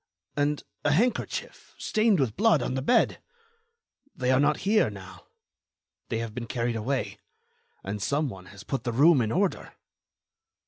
[0.35, 3.21] And a handkerchief, stained with blood, on the bed.
[4.15, 5.27] They are not here now.
[6.09, 7.19] They have been carried away.
[7.83, 9.75] And some one has put the room in order."